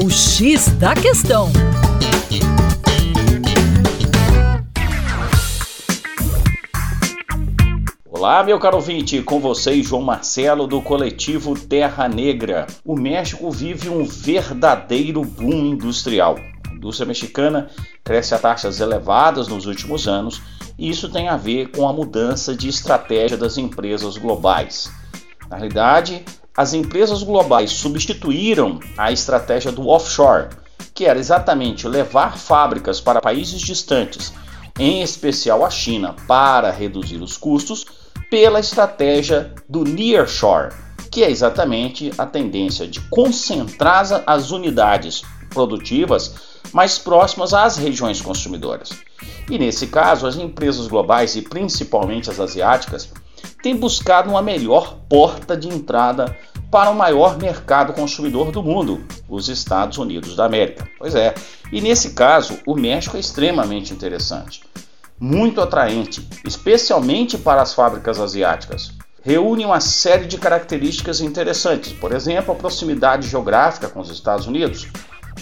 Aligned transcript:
O 0.00 0.08
X 0.08 0.68
da 0.78 0.94
Questão. 0.94 1.50
Olá, 8.08 8.44
meu 8.44 8.60
caro 8.60 8.76
ouvinte, 8.76 9.20
com 9.22 9.40
vocês, 9.40 9.88
João 9.88 10.02
Marcelo, 10.02 10.68
do 10.68 10.80
coletivo 10.80 11.58
Terra 11.58 12.08
Negra. 12.08 12.68
O 12.84 12.94
México 12.94 13.50
vive 13.50 13.88
um 13.88 14.04
verdadeiro 14.04 15.22
boom 15.22 15.66
industrial. 15.66 16.36
A 16.70 16.74
indústria 16.74 17.06
mexicana 17.06 17.68
cresce 18.04 18.36
a 18.36 18.38
taxas 18.38 18.78
elevadas 18.78 19.48
nos 19.48 19.66
últimos 19.66 20.06
anos 20.06 20.40
e 20.78 20.88
isso 20.88 21.08
tem 21.08 21.28
a 21.28 21.36
ver 21.36 21.72
com 21.72 21.88
a 21.88 21.92
mudança 21.92 22.54
de 22.54 22.68
estratégia 22.68 23.36
das 23.36 23.58
empresas 23.58 24.16
globais. 24.16 24.92
Na 25.50 25.56
realidade, 25.56 26.24
as 26.58 26.74
empresas 26.74 27.22
globais 27.22 27.70
substituíram 27.70 28.80
a 28.96 29.12
estratégia 29.12 29.70
do 29.70 29.86
offshore, 29.86 30.48
que 30.92 31.04
era 31.04 31.16
exatamente 31.16 31.86
levar 31.86 32.36
fábricas 32.36 33.00
para 33.00 33.20
países 33.20 33.60
distantes, 33.60 34.32
em 34.76 35.00
especial 35.00 35.64
a 35.64 35.70
China, 35.70 36.16
para 36.26 36.72
reduzir 36.72 37.22
os 37.22 37.36
custos 37.36 37.86
pela 38.28 38.58
estratégia 38.58 39.54
do 39.68 39.84
nearshore, 39.84 40.74
que 41.12 41.22
é 41.22 41.30
exatamente 41.30 42.10
a 42.18 42.26
tendência 42.26 42.88
de 42.88 43.00
concentrar 43.02 44.24
as 44.26 44.50
unidades 44.50 45.22
produtivas 45.50 46.34
mais 46.72 46.98
próximas 46.98 47.54
às 47.54 47.76
regiões 47.76 48.20
consumidoras. 48.20 48.90
E 49.48 49.60
nesse 49.60 49.86
caso, 49.86 50.26
as 50.26 50.34
empresas 50.34 50.88
globais 50.88 51.36
e 51.36 51.42
principalmente 51.42 52.28
as 52.28 52.40
asiáticas 52.40 53.12
têm 53.62 53.76
buscado 53.76 54.30
uma 54.30 54.42
melhor 54.42 54.98
porta 55.08 55.56
de 55.56 55.68
entrada 55.68 56.36
para 56.70 56.90
o 56.90 56.94
maior 56.94 57.38
mercado 57.38 57.92
consumidor 57.92 58.50
do 58.50 58.62
mundo, 58.62 59.04
os 59.28 59.48
Estados 59.48 59.98
Unidos 59.98 60.36
da 60.36 60.44
América. 60.44 60.88
Pois 60.98 61.14
é, 61.14 61.34
e 61.72 61.80
nesse 61.80 62.10
caso, 62.10 62.58
o 62.66 62.74
México 62.74 63.16
é 63.16 63.20
extremamente 63.20 63.92
interessante 63.92 64.62
muito 65.20 65.60
atraente, 65.60 66.26
especialmente 66.44 67.36
para 67.36 67.62
as 67.62 67.74
fábricas 67.74 68.20
asiáticas. 68.20 68.92
Reúne 69.22 69.64
uma 69.64 69.80
série 69.80 70.26
de 70.26 70.38
características 70.38 71.20
interessantes, 71.20 71.92
por 71.92 72.12
exemplo, 72.12 72.52
a 72.52 72.56
proximidade 72.56 73.28
geográfica 73.28 73.88
com 73.88 74.00
os 74.00 74.10
Estados 74.10 74.46
Unidos, 74.46 74.86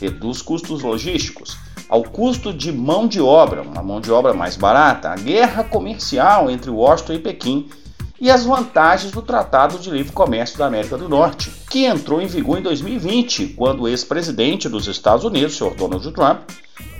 reduz 0.00 0.40
custos 0.40 0.82
logísticos, 0.82 1.56
ao 1.88 2.02
custo 2.02 2.52
de 2.52 2.72
mão 2.72 3.06
de 3.06 3.20
obra, 3.20 3.62
uma 3.62 3.82
mão 3.82 4.00
de 4.00 4.10
obra 4.10 4.32
mais 4.32 4.56
barata, 4.56 5.10
a 5.10 5.16
guerra 5.16 5.64
comercial 5.64 6.50
entre 6.50 6.70
Washington 6.70 7.12
e 7.14 7.18
Pequim 7.18 7.68
e 8.24 8.30
as 8.30 8.46
vantagens 8.46 9.12
do 9.12 9.20
Tratado 9.20 9.78
de 9.78 9.90
Livre 9.90 10.10
Comércio 10.10 10.56
da 10.56 10.64
América 10.64 10.96
do 10.96 11.10
Norte, 11.10 11.52
que 11.68 11.84
entrou 11.84 12.22
em 12.22 12.26
vigor 12.26 12.58
em 12.58 12.62
2020, 12.62 13.48
quando 13.48 13.82
o 13.82 13.88
ex-presidente 13.88 14.66
dos 14.66 14.86
Estados 14.86 15.26
Unidos, 15.26 15.54
Sr. 15.54 15.74
Donald 15.74 16.10
Trump, 16.10 16.40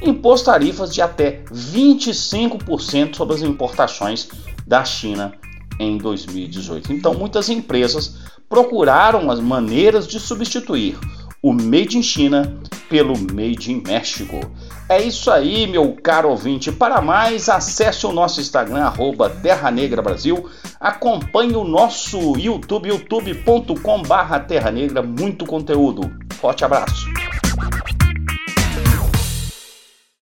impôs 0.02 0.42
tarifas 0.42 0.92
de 0.92 1.00
até 1.00 1.42
25% 1.50 3.16
sobre 3.16 3.36
as 3.36 3.40
importações 3.40 4.28
da 4.66 4.84
China 4.84 5.32
em 5.80 5.96
2018. 5.96 6.92
Então, 6.92 7.14
muitas 7.14 7.48
empresas 7.48 8.16
procuraram 8.46 9.30
as 9.30 9.40
maneiras 9.40 10.06
de 10.06 10.20
substituir 10.20 10.98
o 11.42 11.54
Made 11.54 11.96
in 11.96 12.02
China 12.02 12.54
pelo 12.88 13.18
Made 13.18 13.72
in 13.72 13.82
México. 13.86 14.40
É 14.88 15.00
isso 15.02 15.30
aí, 15.30 15.66
meu 15.66 15.96
caro 16.02 16.28
ouvinte. 16.28 16.70
Para 16.70 17.00
mais, 17.00 17.48
acesse 17.48 18.06
o 18.06 18.12
nosso 18.12 18.40
Instagram, 18.40 18.84
arroba 18.84 19.30
Terra 19.30 19.70
Negra 19.70 20.02
Brasil. 20.02 20.48
Acompanhe 20.78 21.56
o 21.56 21.64
nosso 21.64 22.36
YouTube, 22.36 22.88
youtube.com 22.88 24.02
Terra 24.46 24.70
Negra. 24.70 25.02
Muito 25.02 25.46
conteúdo. 25.46 26.10
Forte 26.34 26.64
abraço. 26.64 27.23